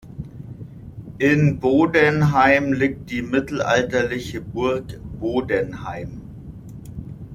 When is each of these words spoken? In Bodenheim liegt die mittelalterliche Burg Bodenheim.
In 1.19 1.59
Bodenheim 1.59 2.73
liegt 2.73 3.11
die 3.11 3.21
mittelalterliche 3.21 4.41
Burg 4.41 4.99
Bodenheim. 5.19 6.21